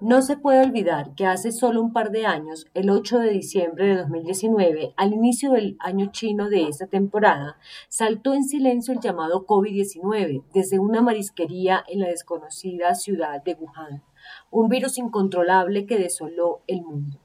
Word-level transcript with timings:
No 0.00 0.20
se 0.20 0.36
puede 0.36 0.62
olvidar 0.62 1.14
que 1.14 1.24
hace 1.24 1.52
solo 1.52 1.80
un 1.80 1.94
par 1.94 2.10
de 2.10 2.26
años, 2.26 2.66
el 2.74 2.90
8 2.90 3.18
de 3.18 3.30
diciembre 3.30 3.86
de 3.86 3.96
2019, 3.96 4.92
al 4.94 5.14
inicio 5.14 5.52
del 5.52 5.78
año 5.80 6.10
chino 6.12 6.50
de 6.50 6.68
esta 6.68 6.86
temporada, 6.86 7.56
saltó 7.88 8.34
en 8.34 8.44
silencio 8.44 8.92
el 8.92 9.00
llamado 9.00 9.46
COVID-19 9.46 10.44
desde 10.52 10.78
una 10.78 11.00
marisquería 11.00 11.82
en 11.88 12.00
la 12.00 12.08
desconocida 12.08 12.94
ciudad 12.94 13.42
de 13.42 13.54
Wuhan, 13.54 14.02
un 14.50 14.68
virus 14.68 14.98
incontrolable 14.98 15.86
que 15.86 15.96
desoló 15.96 16.60
el 16.66 16.82
mundo. 16.82 17.18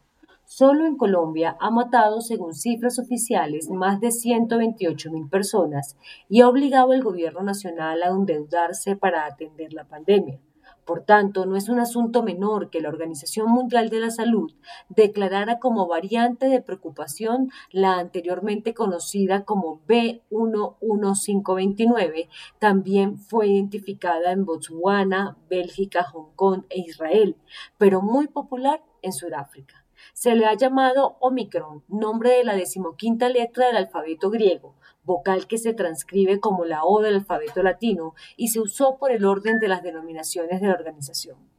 Solo 0.46 0.86
en 0.86 0.96
Colombia 0.96 1.58
ha 1.60 1.72
matado, 1.72 2.22
según 2.22 2.54
cifras 2.54 3.00
oficiales, 3.00 3.70
más 3.70 4.00
de 4.00 4.12
128 4.12 5.12
mil 5.12 5.28
personas 5.28 5.98
y 6.30 6.40
ha 6.40 6.48
obligado 6.48 6.94
al 6.94 7.04
gobierno 7.04 7.44
nacional 7.44 8.02
a 8.02 8.08
endeudarse 8.12 8.96
para 8.96 9.26
atender 9.26 9.74
la 9.74 9.84
pandemia. 9.84 10.40
Por 10.92 11.06
tanto, 11.06 11.46
no 11.46 11.56
es 11.56 11.70
un 11.70 11.80
asunto 11.80 12.22
menor 12.22 12.70
que 12.70 12.82
la 12.82 12.90
Organización 12.90 13.50
Mundial 13.50 13.90
de 13.90 14.02
la 14.02 14.12
Salud 14.12 14.52
declarara 14.90 15.58
como 15.58 15.88
variante 15.88 16.48
de 16.48 16.62
preocupación 16.62 17.50
la 17.72 17.98
anteriormente 17.98 18.74
conocida 18.74 19.46
como 19.46 19.80
B11529, 19.88 22.28
también 22.60 23.20
fue 23.20 23.48
identificada 23.48 24.34
en 24.34 24.44
Botswana, 24.44 25.38
Bélgica, 25.50 26.04
Hong 26.04 26.36
Kong 26.36 26.66
e 26.68 26.82
Israel, 26.82 27.38
pero 27.78 28.02
muy 28.02 28.28
popular 28.28 28.84
en 29.02 29.14
Sudáfrica. 29.14 29.86
Se 30.12 30.36
le 30.36 30.46
ha 30.46 30.56
llamado 30.56 31.16
Omicron, 31.22 31.86
nombre 31.88 32.32
de 32.32 32.44
la 32.44 32.54
decimoquinta 32.54 33.30
letra 33.30 33.68
del 33.68 33.78
alfabeto 33.78 34.30
griego, 34.30 34.76
vocal 35.04 35.48
que 35.48 35.58
se 35.58 35.74
transcribe 35.74 36.40
como 36.40 36.66
la 36.66 36.84
O 36.84 37.02
del 37.02 37.16
alfabeto 37.16 37.64
latino 37.64 38.14
y 38.38 38.50
se 38.50 38.60
usó 38.60 38.98
por 38.98 39.12
el 39.12 39.26
orden 39.26 39.60
de 39.60 39.68
las 39.68 39.84
denominaciones 39.84 40.62
de 40.62 40.68
la 40.68 40.74
organización. 40.74 41.51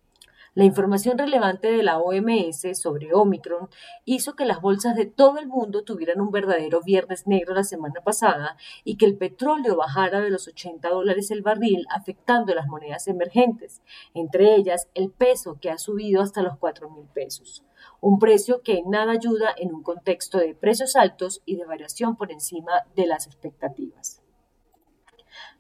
La 0.55 0.65
información 0.65 1.17
relevante 1.17 1.73
de 1.73 1.83
la 1.83 1.99
OMS 1.99 2.79
sobre 2.79 3.15
Omicron 3.15 3.71
hizo 4.05 4.37
que 4.37 4.45
las 4.45 4.61
bolsas 4.61 4.95
de 4.95 5.07
todo 5.07 5.39
el 5.39 5.47
mundo 5.47 5.83
tuvieran 5.83 6.21
un 6.21 6.31
verdadero 6.31 6.83
viernes 6.83 7.27
negro 7.27 7.55
la 7.55 7.65
semana 7.65 8.03
pasada 8.05 8.59
y 8.85 8.99
que 8.99 9.07
el 9.07 9.17
petróleo 9.17 9.77
bajara 9.77 10.21
de 10.21 10.29
los 10.29 10.49
80 10.49 10.91
dólares 10.91 11.31
el 11.31 11.41
barril, 11.41 11.87
afectando 11.89 12.55
las 12.55 12.67
monedas 12.67 13.09
emergentes, 13.09 13.81
entre 14.13 14.55
ellas 14.55 14.91
el 14.95 15.11
peso 15.11 15.59
que 15.59 15.71
ha 15.71 15.79
subido 15.79 16.21
hasta 16.21 16.43
los 16.43 16.59
4 16.59 16.91
mil 16.91 17.07
pesos 17.07 17.65
un 18.01 18.19
precio 18.19 18.63
que 18.63 18.83
nada 18.87 19.13
ayuda 19.13 19.55
en 19.57 19.75
un 19.75 19.83
contexto 19.83 20.39
de 20.39 20.55
precios 20.55 20.97
altos 20.97 21.43
y 21.47 21.57
de 21.57 21.65
variación 21.65 22.17
por 22.17 22.31
encima 22.31 22.73
de 22.95 23.07
las 23.07 23.27
expectativas. 23.27 24.22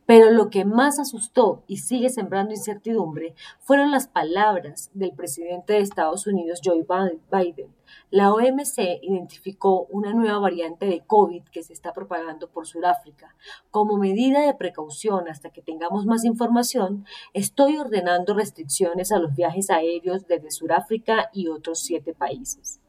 Pero 0.06 0.30
lo 0.30 0.50
que 0.50 0.64
más 0.64 0.98
asustó 0.98 1.62
y 1.66 1.78
sigue 1.78 2.10
sembrando 2.10 2.52
incertidumbre 2.52 3.34
fueron 3.60 3.90
las 3.90 4.08
palabras 4.08 4.90
del 4.94 5.12
presidente 5.12 5.74
de 5.74 5.80
Estados 5.80 6.26
Unidos, 6.26 6.60
Joe 6.64 6.84
Biden. 7.30 7.68
La 8.10 8.32
OMC 8.32 9.00
identificó 9.02 9.86
una 9.90 10.12
nueva 10.12 10.38
variante 10.38 10.86
de 10.86 11.00
COVID 11.00 11.44
que 11.44 11.62
se 11.62 11.72
está 11.72 11.92
propagando 11.92 12.48
por 12.50 12.66
Sudáfrica. 12.66 13.34
Como 13.70 13.96
medida 13.96 14.40
de 14.40 14.54
precaución 14.54 15.28
hasta 15.28 15.50
que 15.50 15.62
tengamos 15.62 16.06
más 16.06 16.24
información, 16.24 17.06
estoy 17.32 17.78
ordenando 17.78 18.34
restricciones 18.34 19.12
a 19.12 19.18
los 19.18 19.34
viajes 19.34 19.70
aéreos 19.70 20.26
desde 20.26 20.50
Sudáfrica 20.50 21.30
y 21.32 21.48
otros 21.48 21.80
siete 21.80 22.14
países. 22.14 22.82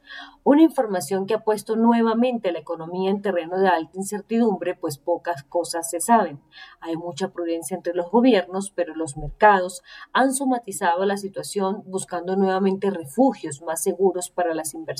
Una 0.44 0.62
información 0.62 1.26
que 1.26 1.34
ha 1.34 1.44
puesto 1.44 1.76
nuevamente 1.76 2.52
la 2.52 2.60
economía 2.60 3.10
en 3.10 3.22
terreno 3.22 3.58
de 3.58 3.70
alta 3.70 3.98
incertidumbre, 3.98 4.76
pues 4.76 4.98
pocas 4.98 5.44
cosas 5.44 5.90
se 5.90 6.02
saben. 6.02 6.42
Hay 6.82 6.98
mucha 6.98 7.30
prudencia 7.30 7.76
entre 7.76 7.94
los 7.94 8.12
gobiernos, 8.12 8.72
pero 8.72 8.94
los 8.96 9.16
mercados 9.16 9.84
han 10.12 10.34
somatizado 10.34 11.06
la 11.06 11.18
situación 11.18 11.84
buscando 11.86 12.36
nuevamente 12.36 12.90
refugios 12.90 13.62
más 13.62 13.82
seguros 13.82 14.30
para 14.30 14.54
las 14.54 14.74
inversiones. 14.74 14.93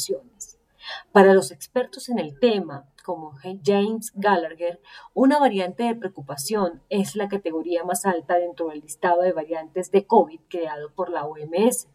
Para 1.12 1.34
los 1.34 1.52
expertos 1.52 2.10
en 2.10 2.20
el 2.20 2.40
tema, 2.40 2.86
como 3.04 3.34
James 3.64 4.12
Gallagher, 4.16 4.82
una 5.14 5.40
variante 5.40 5.84
de 5.84 5.96
preocupación 5.96 6.82
es 6.90 7.16
la 7.16 7.28
categoría 7.28 7.84
más 7.84 8.06
alta 8.06 8.38
dentro 8.38 8.70
del 8.70 8.80
listado 8.80 9.22
de 9.22 9.34
variantes 9.34 9.92
de 9.92 10.06
COVID 10.06 10.40
creado 10.50 10.92
por 10.94 11.10
la 11.10 11.26
OMS. 11.26 11.90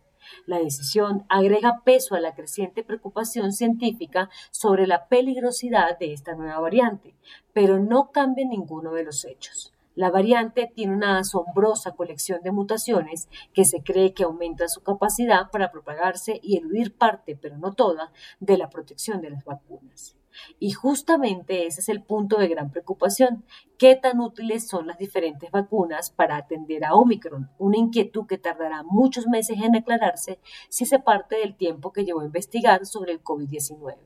La 0.47 0.59
decisión 0.59 1.25
agrega 1.29 1.83
peso 1.85 2.15
a 2.15 2.21
la 2.21 2.35
creciente 2.35 2.85
preocupación 2.85 3.53
científica 3.53 4.29
sobre 4.51 4.87
la 4.87 5.09
peligrosidad 5.09 5.99
de 5.99 6.13
esta 6.13 6.35
nueva 6.35 6.61
variante, 6.61 7.15
pero 7.53 7.79
no 7.79 8.11
cambia 8.11 8.47
ninguno 8.47 8.93
de 8.93 9.05
los 9.05 9.25
hechos. 9.25 9.73
La 9.99 10.13
variante 10.13 10.71
tiene 10.73 10.95
una 10.95 11.19
asombrosa 11.19 11.97
colección 11.97 12.41
de 12.45 12.53
mutaciones 12.53 13.29
que 13.53 13.65
se 13.65 13.83
cree 13.83 14.15
que 14.15 14.23
aumenta 14.23 14.69
su 14.69 14.81
capacidad 14.81 15.51
para 15.51 15.73
propagarse 15.73 16.39
y 16.41 16.57
eludir 16.57 16.95
parte, 16.97 17.37
pero 17.37 17.59
no 17.59 17.73
toda, 17.73 18.13
de 18.39 18.59
la 18.59 18.71
protección 18.71 19.21
de 19.21 19.31
las 19.31 19.45
vacunas. 19.45 20.15
Y 20.61 20.71
justamente 20.71 21.67
ese 21.67 21.81
es 21.81 21.89
el 21.89 22.05
punto 22.05 22.39
de 22.39 22.47
gran 22.47 22.71
preocupación. 22.71 23.45
¿Qué 23.77 23.97
tan 23.97 24.21
útiles 24.21 24.69
son 24.69 24.87
las 24.87 24.99
diferentes 24.99 25.51
vacunas 25.51 26.13
para 26.13 26.37
atender 26.37 26.85
a 26.85 26.95
Omicron? 26.95 27.51
Una 27.59 27.79
inquietud 27.79 28.25
que 28.29 28.39
tardará 28.39 28.85
muchos 28.85 29.27
meses 29.27 29.59
en 29.61 29.75
aclararse 29.75 30.39
si 30.69 30.87
se 30.87 31.01
parte 31.01 31.39
del 31.39 31.57
tiempo 31.57 31.93
que 31.93 32.05
llevó 32.05 32.21
a 32.21 32.27
investigar 32.27 32.87
sobre 32.87 33.11
el 33.11 33.21
COVID-19. 33.25 33.97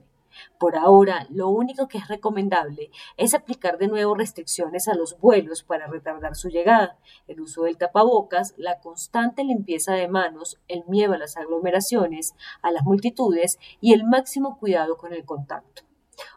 Por 0.58 0.76
ahora, 0.76 1.26
lo 1.30 1.48
único 1.48 1.88
que 1.88 1.98
es 1.98 2.08
recomendable 2.08 2.90
es 3.16 3.34
aplicar 3.34 3.78
de 3.78 3.88
nuevo 3.88 4.14
restricciones 4.14 4.88
a 4.88 4.94
los 4.94 5.18
vuelos 5.18 5.62
para 5.62 5.86
retardar 5.86 6.36
su 6.36 6.48
llegada, 6.48 6.98
el 7.28 7.40
uso 7.40 7.64
del 7.64 7.78
tapabocas, 7.78 8.54
la 8.56 8.80
constante 8.80 9.44
limpieza 9.44 9.94
de 9.94 10.08
manos, 10.08 10.60
el 10.68 10.84
miedo 10.86 11.14
a 11.14 11.18
las 11.18 11.36
aglomeraciones, 11.36 12.34
a 12.62 12.70
las 12.70 12.84
multitudes 12.84 13.58
y 13.80 13.92
el 13.92 14.04
máximo 14.04 14.58
cuidado 14.58 14.96
con 14.96 15.12
el 15.12 15.24
contacto. 15.24 15.82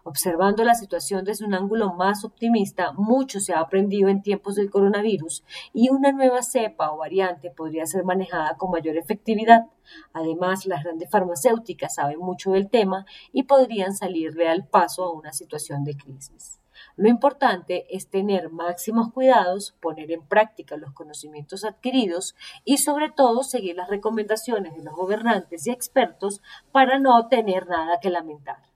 Observando 0.07 0.63
la 0.63 0.75
situación 0.75 1.25
desde 1.25 1.45
un 1.45 1.55
ángulo 1.55 1.91
más 1.95 2.23
optimista, 2.25 2.91
mucho 2.91 3.39
se 3.39 3.53
ha 3.53 3.59
aprendido 3.59 4.07
en 4.07 4.21
tiempos 4.21 4.53
del 4.53 4.69
coronavirus 4.69 5.43
y 5.73 5.89
una 5.89 6.11
nueva 6.11 6.43
cepa 6.43 6.91
o 6.91 6.97
variante 6.97 7.49
podría 7.49 7.87
ser 7.87 8.03
manejada 8.03 8.55
con 8.55 8.69
mayor 8.69 8.97
efectividad. 8.97 9.65
Además, 10.13 10.67
las 10.67 10.83
grandes 10.83 11.09
farmacéuticas 11.09 11.95
saben 11.95 12.19
mucho 12.19 12.51
del 12.51 12.69
tema 12.69 13.07
y 13.33 13.43
podrían 13.43 13.95
salirle 13.95 14.47
al 14.47 14.67
paso 14.67 15.03
a 15.05 15.11
una 15.11 15.33
situación 15.33 15.83
de 15.83 15.97
crisis. 15.97 16.59
Lo 16.97 17.09
importante 17.09 17.87
es 17.89 18.07
tener 18.07 18.51
máximos 18.51 19.11
cuidados, 19.11 19.75
poner 19.81 20.11
en 20.11 20.21
práctica 20.21 20.77
los 20.77 20.93
conocimientos 20.93 21.65
adquiridos 21.65 22.35
y 22.63 22.77
sobre 22.77 23.09
todo 23.09 23.41
seguir 23.41 23.75
las 23.75 23.89
recomendaciones 23.89 24.75
de 24.75 24.83
los 24.83 24.93
gobernantes 24.93 25.65
y 25.65 25.71
expertos 25.71 26.43
para 26.71 26.99
no 26.99 27.27
tener 27.27 27.65
nada 27.67 27.99
que 27.99 28.11
lamentar. 28.11 28.74